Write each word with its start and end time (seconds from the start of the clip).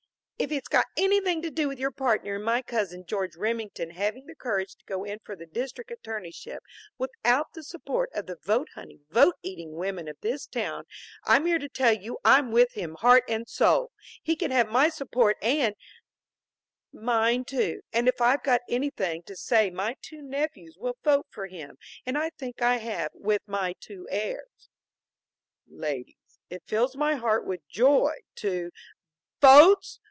"If 0.43 0.51
it's 0.51 0.67
got 0.67 0.87
anything 0.97 1.43
to 1.43 1.51
do 1.51 1.67
with 1.67 1.77
your 1.77 1.91
partner 1.91 2.33
and 2.37 2.43
my 2.43 2.63
cousin 2.63 3.05
George 3.05 3.35
Remington 3.35 3.91
having 3.91 4.25
the 4.25 4.33
courage 4.33 4.75
to 4.75 4.83
go 4.85 5.03
in 5.03 5.19
for 5.23 5.35
the 5.35 5.45
district 5.45 5.91
attorneyship 5.91 6.61
without 6.97 7.53
the 7.53 7.61
support 7.61 8.09
of 8.15 8.25
the 8.25 8.37
vote 8.43 8.69
hunting, 8.73 9.05
vote 9.11 9.35
eating 9.43 9.73
women 9.75 10.07
of 10.07 10.17
this 10.21 10.47
town, 10.47 10.85
I'm 11.25 11.45
here 11.45 11.59
to 11.59 11.69
tell 11.69 11.93
you 11.93 12.17
that 12.23 12.29
I'm 12.39 12.51
with 12.51 12.71
him 12.73 12.95
heart 12.95 13.23
and 13.29 13.47
soul. 13.47 13.91
He 14.23 14.35
can 14.35 14.49
have 14.49 14.67
my 14.67 14.89
support 14.89 15.37
and" 15.43 15.75
"Mine 16.91 17.45
too. 17.45 17.81
And 17.93 18.07
if 18.07 18.19
I've 18.19 18.41
got 18.41 18.61
anything 18.67 19.21
to 19.27 19.35
say 19.35 19.69
my 19.69 19.95
two 20.01 20.23
nephews 20.23 20.75
will 20.75 20.97
vote 21.03 21.27
for 21.29 21.45
him; 21.45 21.77
and 22.03 22.17
I 22.17 22.31
think 22.31 22.63
I 22.63 22.77
have, 22.77 23.11
with 23.13 23.43
my 23.45 23.75
two 23.79 24.07
heirs." 24.09 24.71
"Ladies, 25.67 26.39
it 26.49 26.63
fills 26.65 26.95
my 26.95 27.13
heart 27.13 27.45
with 27.45 27.61
joy 27.67 28.15
to" 28.37 28.71
"Votes! 29.39 29.99